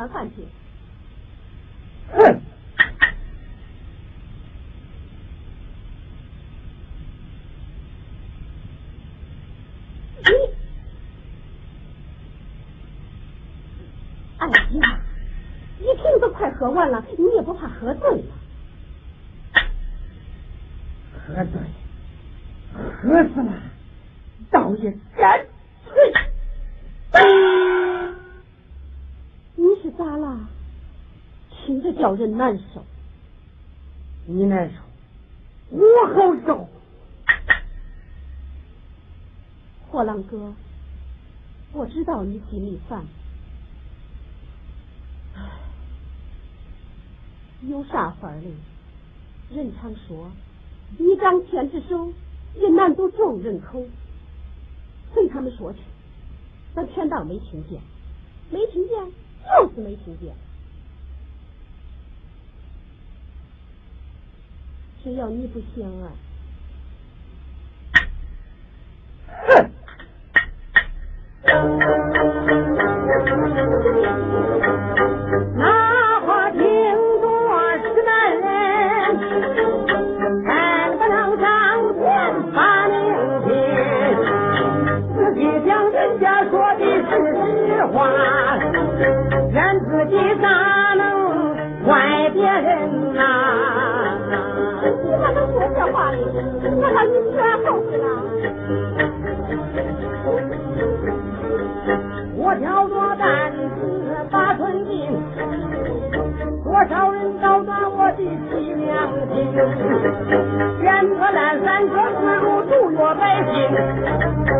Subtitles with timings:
[0.00, 0.36] 吃完饭去
[10.24, 10.30] 你
[14.38, 14.98] 哎呀
[15.80, 18.32] 一瓶都快喝完了你也不怕喝醉了。
[21.26, 21.60] 喝醉，
[22.72, 23.52] 喝死了，
[24.50, 25.46] 倒也干
[25.84, 26.12] 脆。
[32.10, 32.84] 叫人难受。
[34.26, 34.74] 你难受，
[35.70, 36.14] 我好
[36.44, 36.68] 受。
[39.88, 40.52] 货郎哥，
[41.72, 43.04] 我知道你心里烦。
[47.62, 48.50] 有啥法儿嘞？
[49.54, 50.32] 人常说，
[50.98, 52.12] 一张千只手，
[52.56, 53.86] 也难堵众人口。
[55.14, 55.78] 随他们说去，
[56.74, 57.80] 咱全当没听见，
[58.50, 58.98] 没听见
[59.44, 60.34] 就是没听见。
[65.02, 66.12] 只要你不行啊！
[111.80, 114.59] 隔南山这四路度弱百姓，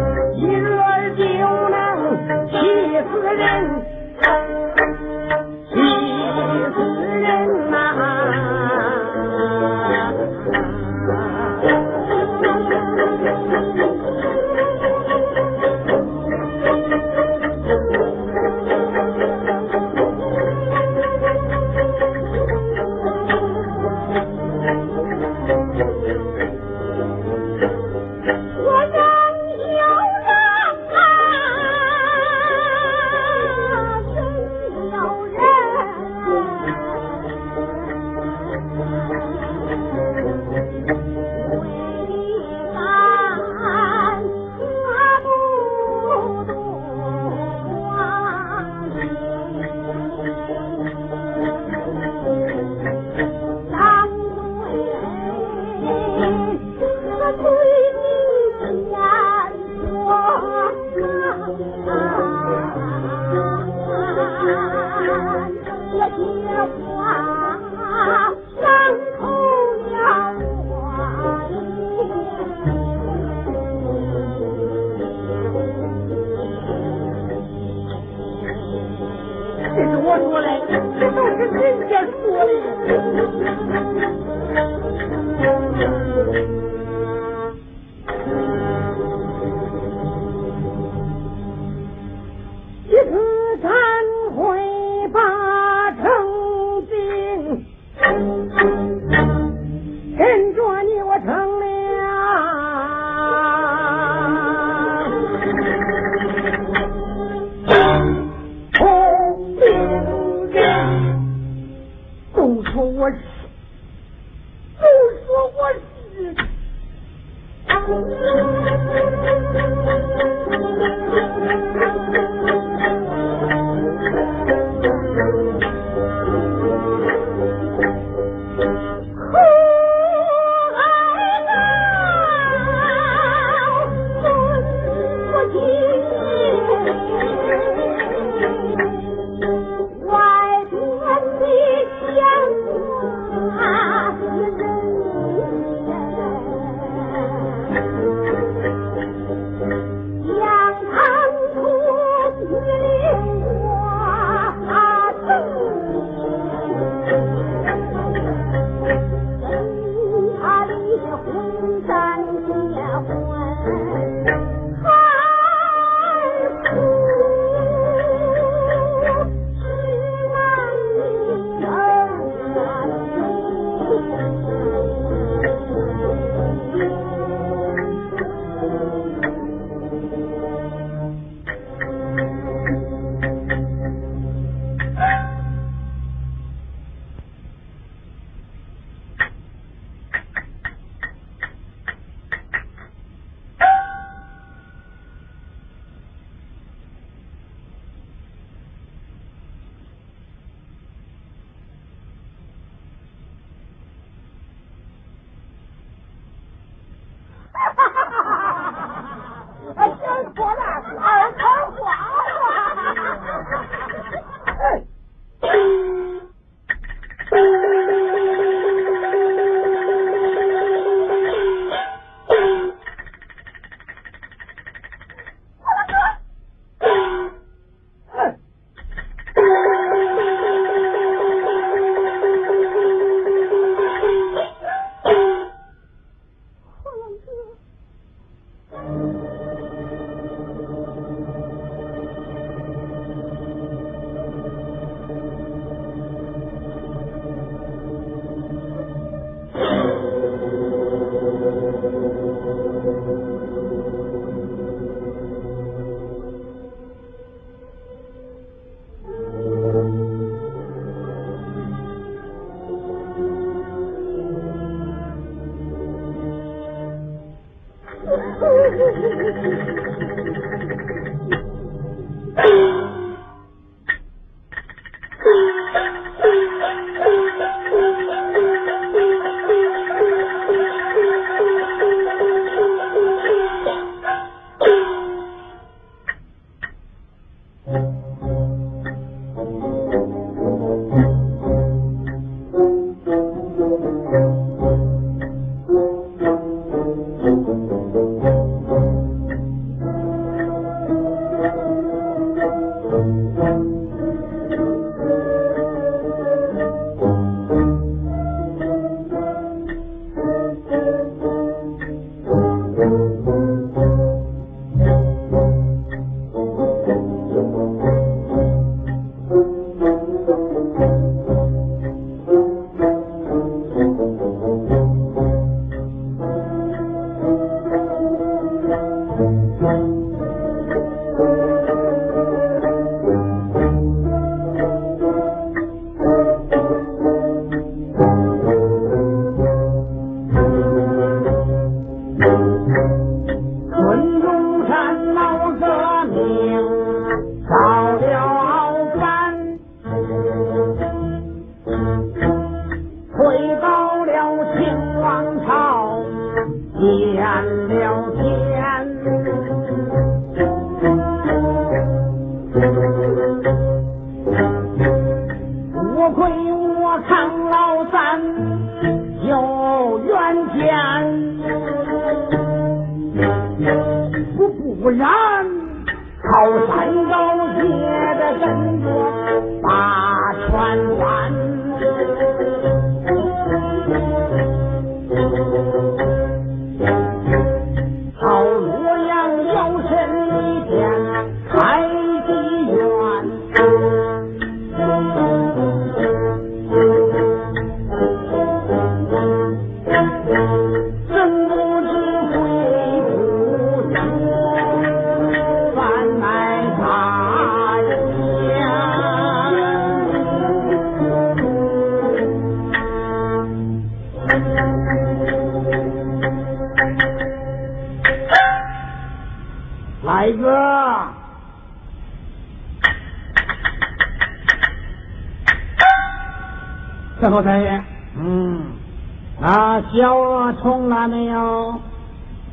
[429.40, 431.80] 那小鹅从了没有？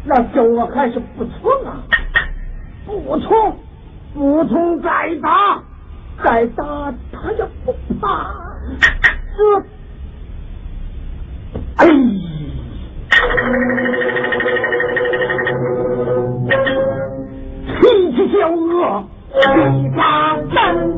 [0.06, 1.84] 那小鹅还是不冲啊，
[2.86, 3.58] 不冲，
[4.14, 4.90] 不冲再
[5.22, 5.62] 打，
[6.24, 6.64] 再打
[7.12, 8.34] 他也不怕。
[9.38, 9.60] 这，
[11.76, 11.88] 哎，
[17.82, 17.82] 脾
[18.16, 19.04] 气小鹅，
[19.36, 20.90] 一打人，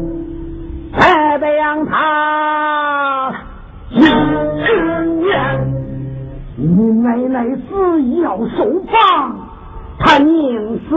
[1.00, 2.39] 再得让他。
[6.80, 8.94] 你奶奶死要受罚，
[10.00, 10.96] 他宁死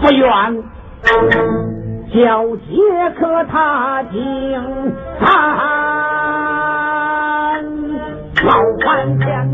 [0.00, 0.24] 不愿。
[2.10, 2.70] 叫杰
[3.18, 4.14] 克他听
[5.20, 5.26] 他
[8.42, 8.50] 老
[8.82, 9.52] 半天，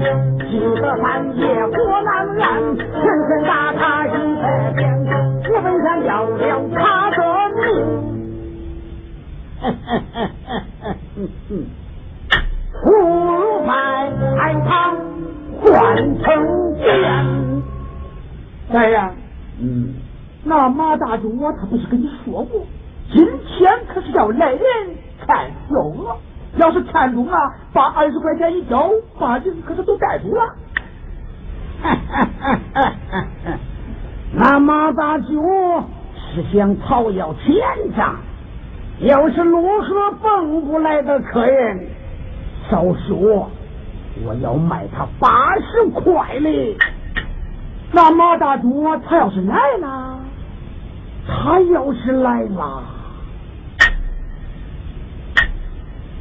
[0.49, 2.87] 惊得半夜火难安，深
[3.29, 4.09] 深打他一
[4.41, 4.45] 百
[4.77, 4.81] 遍，
[5.53, 6.39] 我本想要了
[6.77, 7.17] 他的
[7.57, 7.67] 命。
[12.83, 13.73] 不如在
[14.37, 14.97] 海旁
[15.61, 16.85] 换成钱。
[18.73, 18.97] 大爷，
[19.61, 19.95] 嗯，
[20.45, 22.67] 那马大舅他不是跟你说过，
[23.11, 24.63] 今天可是要来人
[25.27, 26.17] 看小鹅，
[26.57, 27.37] 要是看中了，
[27.73, 30.55] 把二十块钱一交，把人可是都带走了。
[34.35, 35.83] 那马大舅
[36.15, 37.55] 是想讨要钱
[37.97, 38.17] 账。
[39.01, 41.87] 要是如何蹦过来的客人，
[42.71, 43.51] 少说
[44.25, 46.77] 我要卖他八十块嘞。
[47.93, 50.21] 那马大柱他要是来了，
[51.27, 52.83] 他要是来了，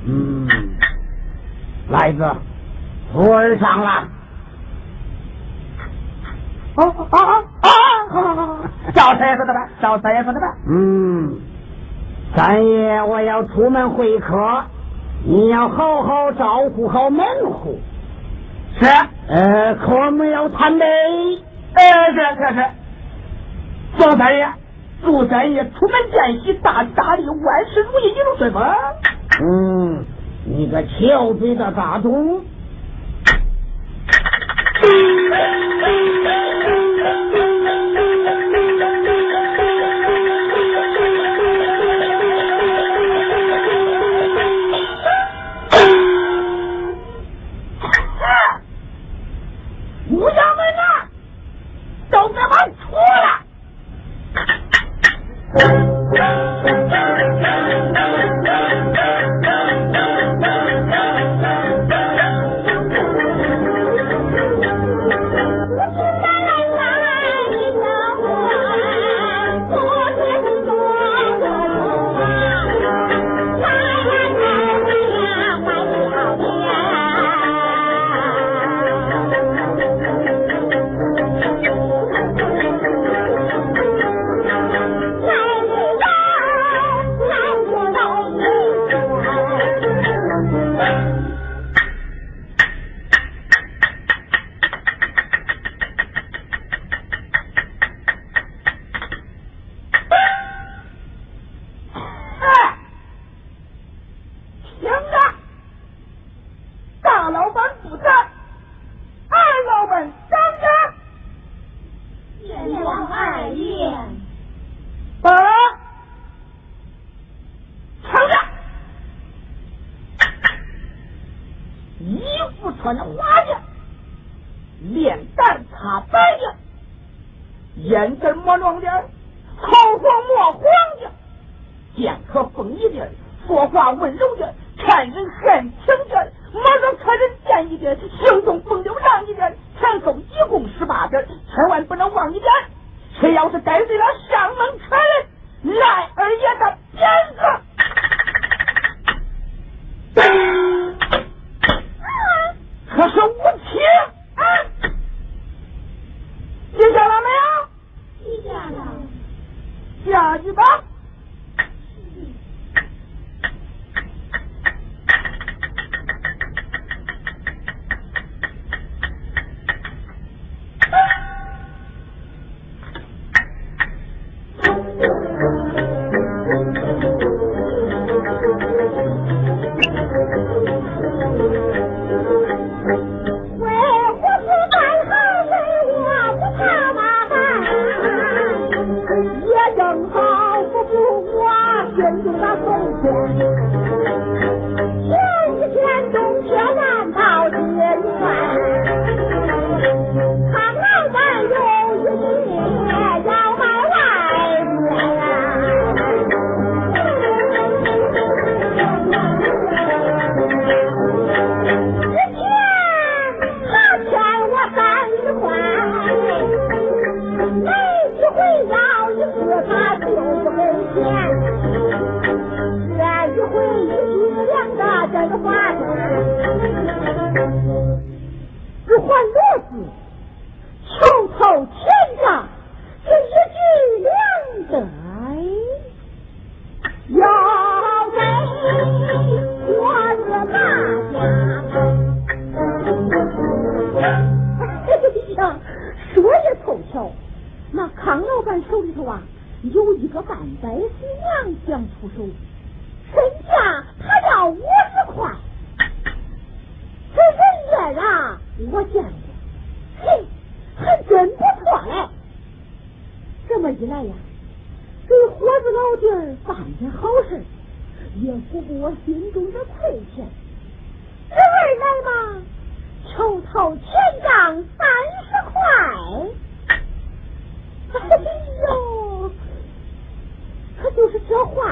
[0.05, 0.47] 嗯，
[1.89, 2.25] 来子，
[3.12, 3.89] 徒儿上了。
[6.75, 7.69] 啊啊啊
[8.12, 8.60] 啊！
[8.93, 9.67] 赵三爷说的吧？
[9.81, 10.55] 赵三爷说的吧？
[10.69, 11.38] 嗯。
[12.36, 14.63] 三爷，我要出门会客，
[15.25, 17.80] 你要好好照顾好门户。
[18.80, 18.86] 是，
[19.27, 20.86] 呃，可没有贪杯。
[21.73, 22.65] 呃，是是是。
[23.97, 24.47] 赵三爷，
[25.03, 28.63] 祝三爷出门见喜，大吉大利，万事如意，一路顺风。
[29.41, 30.06] 嗯，
[30.45, 32.41] 你个翘嘴的大东。
[55.58, 55.96] 我是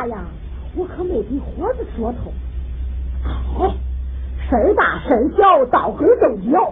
[0.06, 0.24] 哎呀
[0.76, 2.32] 我可没给活子说头
[3.24, 3.74] 好
[4.48, 6.64] 谁大谁小到根正都一样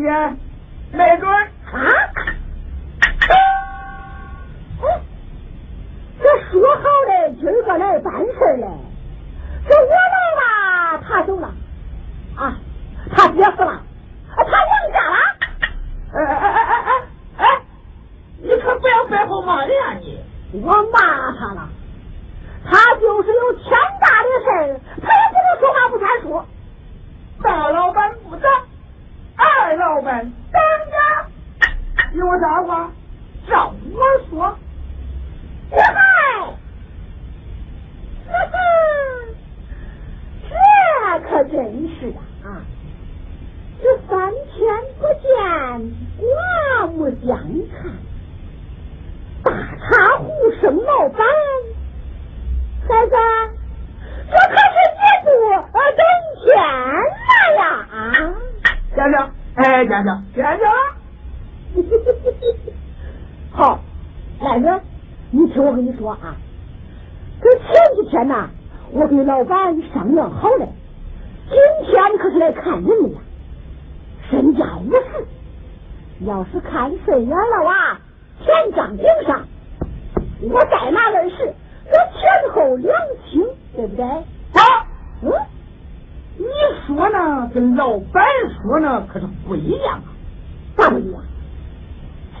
[0.00, 0.39] Yeah.
[42.00, 42.64] 是的啊？
[43.82, 44.58] 这三天
[44.98, 45.30] 不见
[46.18, 47.28] 刮目相
[47.72, 47.80] 看
[49.42, 50.28] 大茶壶
[50.60, 51.18] 生老板
[52.86, 53.12] 孩子
[54.28, 55.54] 这可是几主啊
[55.96, 56.00] 挣
[56.44, 57.60] 钱了呀
[57.90, 57.96] 啊
[58.94, 58.98] 讲
[59.54, 60.62] 哎先生，先生
[63.50, 63.80] 好
[64.40, 64.82] 来着
[65.30, 66.36] 你听我跟你说啊
[67.40, 68.50] 这前几天呐
[68.92, 70.68] 我跟老板商量好了
[71.90, 73.20] 天可是来看人的呀，
[74.30, 75.26] 身家无事，
[76.20, 77.98] 要是看顺眼了哇，
[78.44, 79.44] 天降顶上，
[80.40, 81.52] 我再拿二十，
[81.86, 82.96] 我前后两
[83.28, 84.04] 清，对不对？
[84.04, 84.86] 啊，
[85.22, 85.32] 嗯，
[86.38, 86.46] 你
[86.86, 87.50] 说呢？
[87.52, 88.24] 跟老板
[88.62, 90.14] 说呢，可是不一样啊，
[90.76, 91.20] 咋不一样？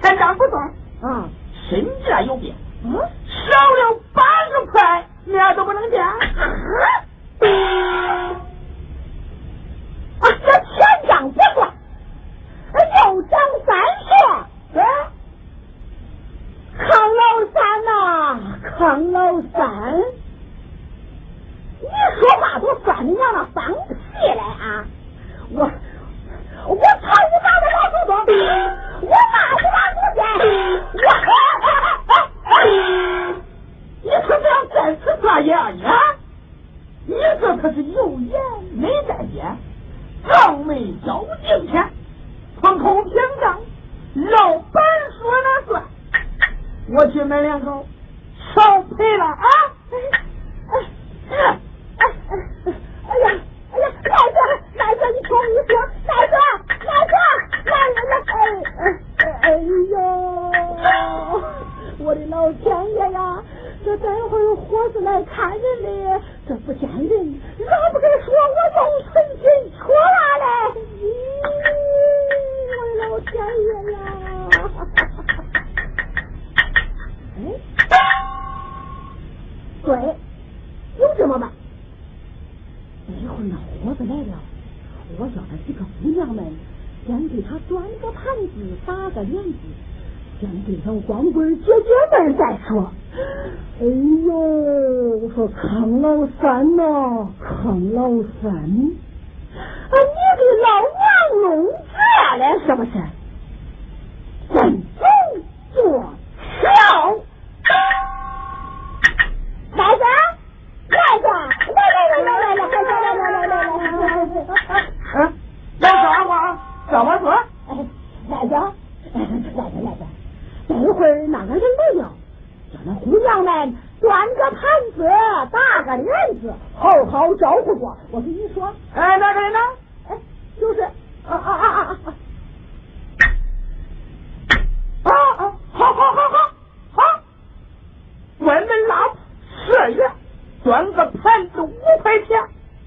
[0.00, 0.60] 天降不动，
[1.10, 1.28] 啊、
[1.68, 2.54] 身价有变。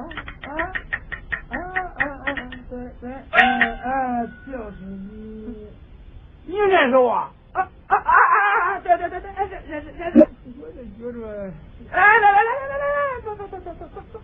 [0.00, 0.06] 啊
[1.50, 1.56] 啊
[1.96, 2.02] 啊
[3.30, 3.38] 啊
[3.84, 5.68] 啊就是你，
[6.46, 7.10] 你认识我？
[7.10, 8.80] 啊啊啊啊！
[8.80, 10.18] 对对对对，认识认识认识。
[10.60, 11.18] 我这觉着，
[11.90, 14.20] 来来来来来来来，走走走走走走走。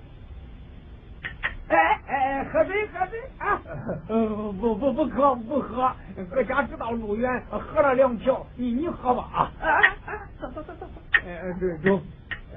[1.68, 3.60] 哎哎，喝水喝水啊！
[4.06, 5.92] 不不不喝不喝，
[6.30, 9.50] 搁家知道路远，喝了两条，你你喝吧啊！
[9.60, 9.68] 啊
[10.06, 11.00] 啊，走走走走走。
[11.26, 12.00] 哎哎，对走，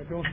[0.08, 0.24] 走。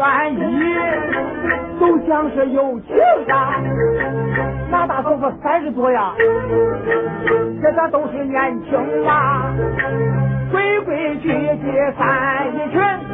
[0.00, 0.38] 愿意，
[1.78, 3.34] 都像是有情的。
[4.70, 6.14] 那大嫂子三十多呀，
[7.62, 9.52] 这咱都是年轻嘛，
[10.50, 13.09] 规规矩矩三一群。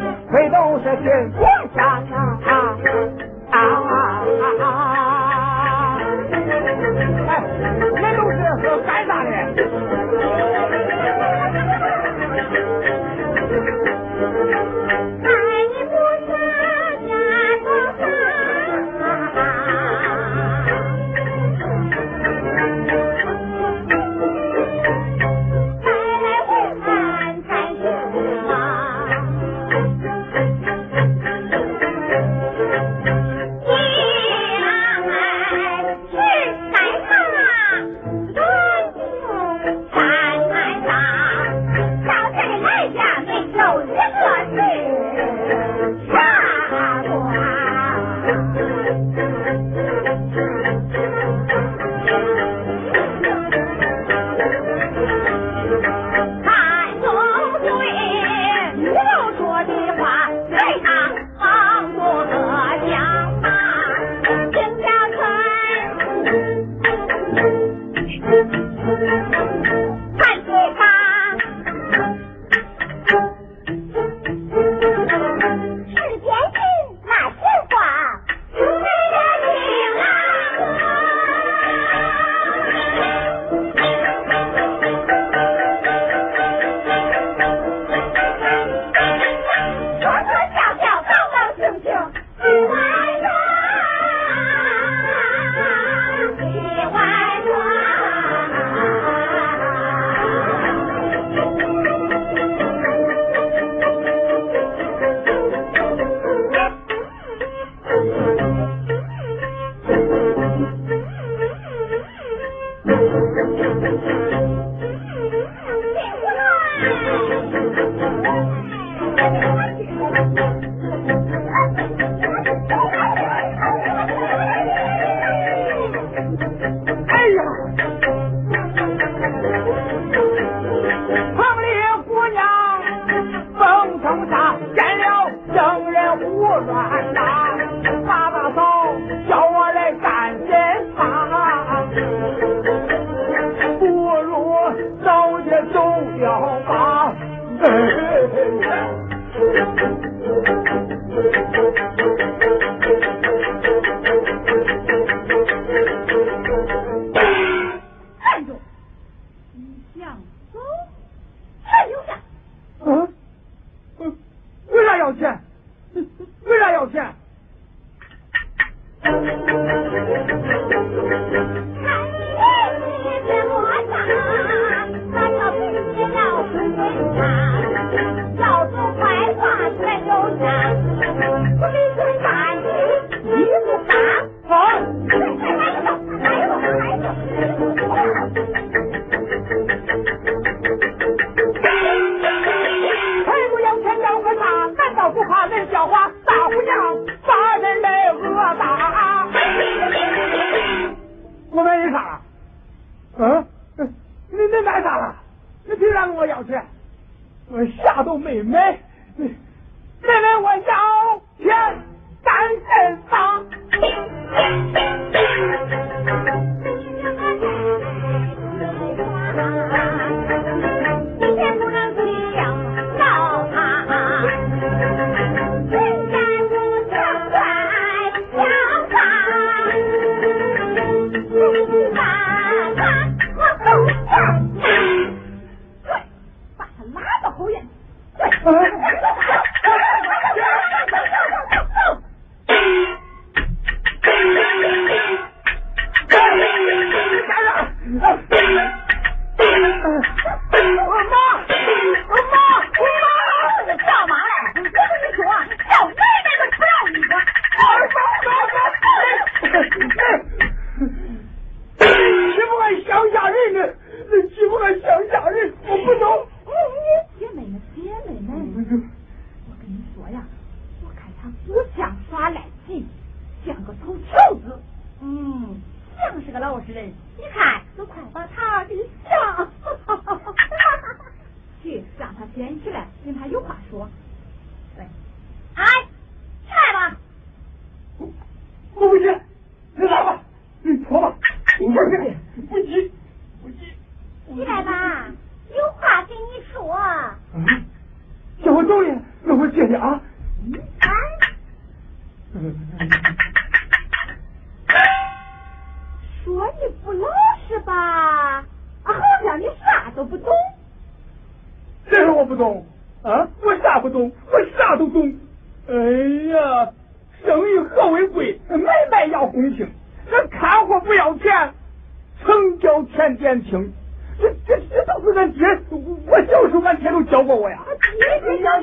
[324.18, 327.58] 这这这都是俺爹，我小时候俺爹都教过我呀。
[327.92, 328.54] 你啊！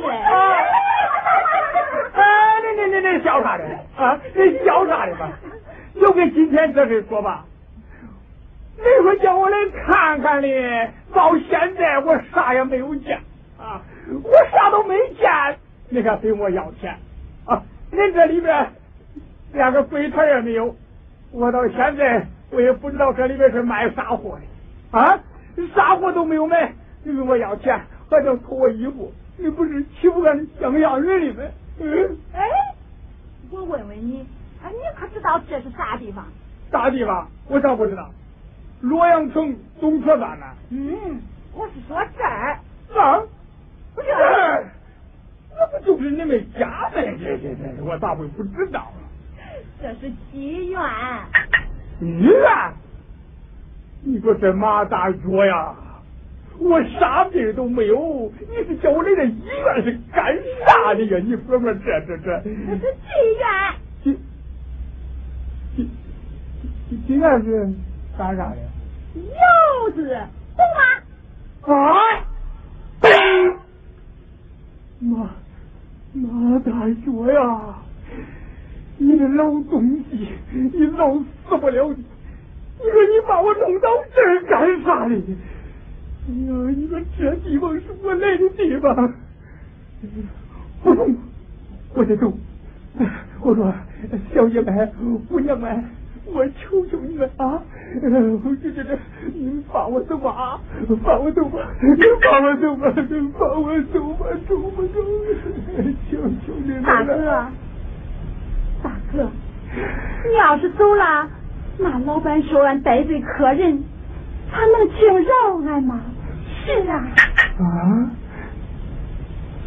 [2.13, 2.23] 哎，
[2.61, 3.63] 你你你你笑啥的
[3.95, 4.19] 啊？
[4.35, 5.29] 你笑啥的吧？
[5.99, 7.45] 就跟今天这事说吧。
[8.77, 10.49] 你说叫我来看看哩，
[11.13, 13.19] 到现在我啥也没有见
[13.59, 13.81] 啊，
[14.23, 15.29] 我啥都没见，
[15.89, 16.97] 你还跟我要钱
[17.45, 17.61] 啊？
[17.91, 18.67] 您这里边
[19.53, 20.75] 连个柜台也没有，
[21.31, 25.19] 我到现在我也不知道这里边是卖啥货的啊，
[25.75, 26.73] 啥货都没有买，
[27.03, 27.79] 你问我要钱，
[28.09, 31.49] 还想偷我衣服，你不是欺负俺乡下人的吗？
[31.79, 32.47] 嗯，哎，
[33.49, 34.21] 我问问你，
[34.63, 36.25] 啊，你可知道这是啥地方？
[36.71, 37.27] 啥地方？
[37.47, 38.09] 我咋不知道？
[38.81, 40.45] 洛阳城东车站呢？
[40.69, 41.21] 嗯，
[41.53, 42.59] 我是说这儿。
[42.95, 43.21] 啊，
[43.95, 44.07] 不是，
[45.55, 46.89] 那不就是你们家吗？
[46.93, 49.41] 这这这，我咋会不知道呢？
[49.81, 50.79] 这是妓院。
[52.01, 52.73] 医院？
[54.03, 55.75] 你说这马大脚呀？
[56.59, 60.37] 我啥病都没有，你是叫我来这医院是干
[60.67, 61.17] 啥的呀？
[61.25, 62.41] 你说说这这这。
[62.43, 63.43] 这是妓院。
[64.03, 64.15] 妓
[65.75, 65.87] 妓
[66.89, 67.73] 妓妓院是
[68.17, 68.57] 干啥的？
[69.15, 69.97] 窑子，
[70.55, 71.73] 懂吗？
[71.73, 71.75] 啊！
[74.99, 75.29] 马
[76.13, 76.71] 马大
[77.03, 77.79] 脚呀！
[78.97, 81.91] 你这老东西，你老死不了
[82.83, 85.15] 你说你把我弄到这儿干啥的？
[86.25, 89.13] 哎呀，你说这地方是我来的地方，
[90.83, 91.15] 不中，
[91.93, 92.31] 我得走。
[93.41, 93.73] 我说，
[94.33, 94.91] 小姐们、
[95.29, 95.83] 姑娘们，
[96.25, 97.61] 我求求你们啊！
[98.01, 98.97] 这这这，
[99.33, 100.61] 你们放我走吧啊！
[101.03, 101.59] 放我走吧，
[102.21, 102.93] 放我走吧，
[103.37, 105.01] 放我走吧，走吧走！
[106.09, 107.15] 求求你们大哥，
[108.81, 109.29] 大，哥，
[110.29, 111.27] 你要是走了，
[111.77, 113.83] 那老板说俺得罪客人，
[114.51, 115.99] 他能请饶俺吗？
[116.65, 116.93] 是啊。
[117.59, 118.11] 啊。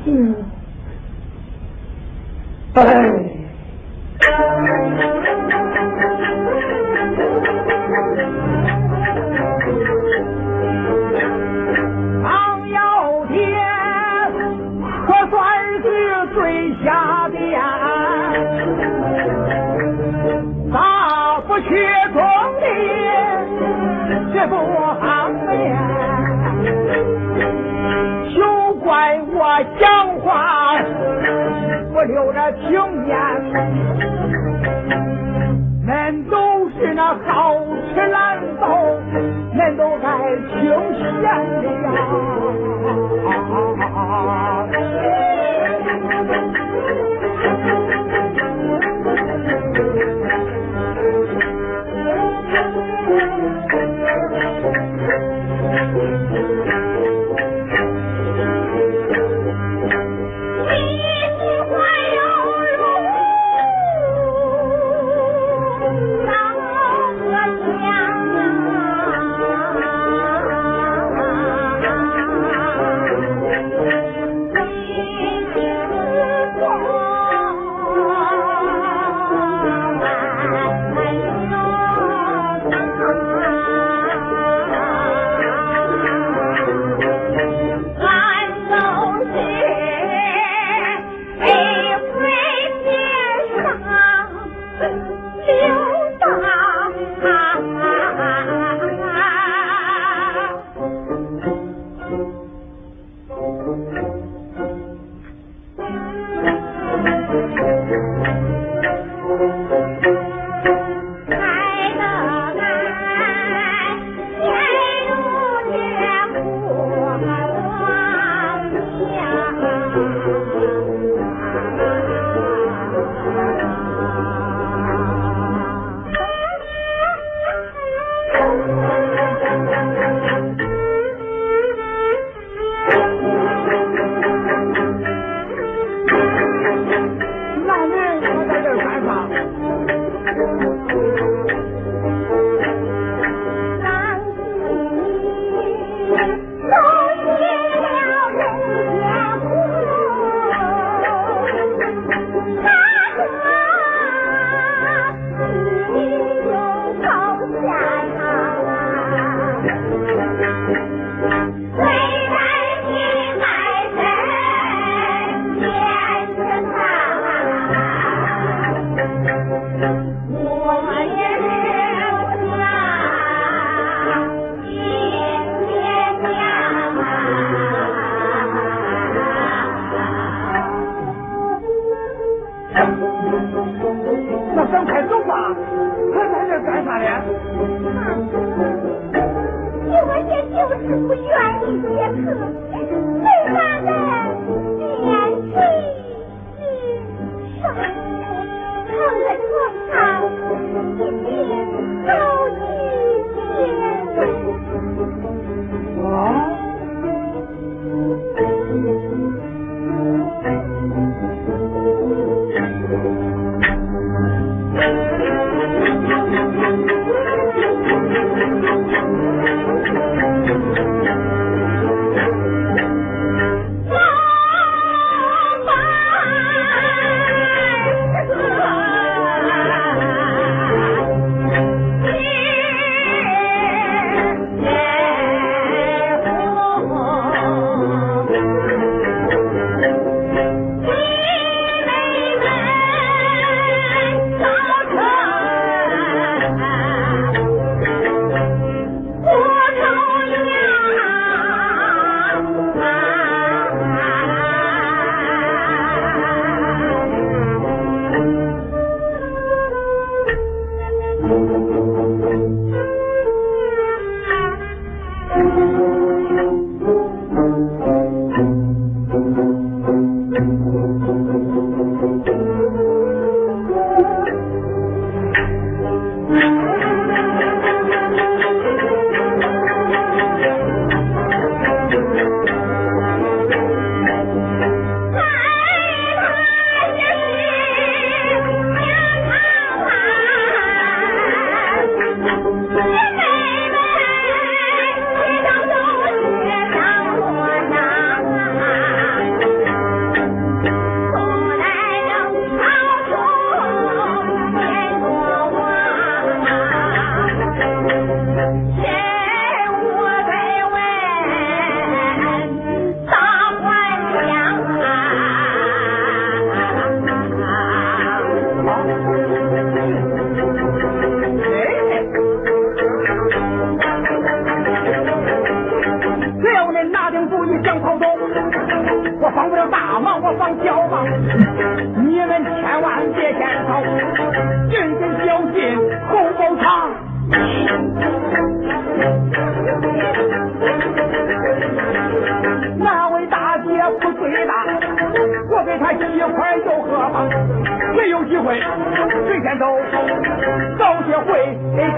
[0.06, 0.34] 嗯。
[2.74, 2.82] 哎。
[29.78, 30.76] 讲话，
[31.94, 32.70] 我留着情
[33.02, 33.16] 面，
[35.86, 35.88] 恁
[36.30, 37.54] 都是那好
[37.94, 38.66] 吃懒做，
[39.54, 40.08] 恁都爱
[40.52, 40.54] 清
[40.98, 41.28] 闲的
[41.82, 42.75] 呀。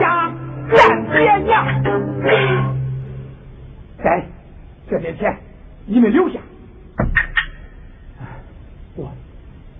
[0.01, 0.33] 家
[0.71, 1.67] 干爹娘。
[4.05, 4.25] 哎
[4.89, 5.37] 这些钱
[5.87, 6.41] 你们留下，
[8.95, 9.13] 我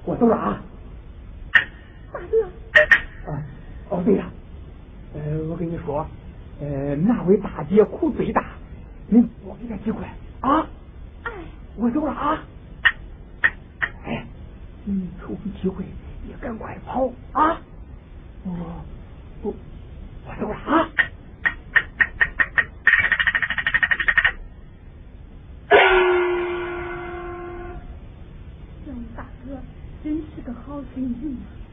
[0.05, 0.61] 我走了啊。
[2.13, 2.45] 大哥。
[3.31, 3.43] 啊，
[3.89, 4.25] 哦对了，
[5.15, 6.07] 呃，我跟你说，
[6.61, 8.45] 呃，那位大姐苦最大，
[9.07, 10.07] 你我给她几块
[10.41, 10.67] 啊？
[11.25, 11.33] 哎，
[11.77, 12.45] 我走了啊。
[14.05, 14.25] 哎，
[14.85, 15.85] 你抽空机会
[16.29, 17.61] 也赶快跑啊！
[18.45, 18.83] 哦。
[19.43, 19.55] 我
[20.25, 20.91] 我啊
[28.85, 29.57] 这位大哥
[30.03, 31.68] 真是个好心人啊。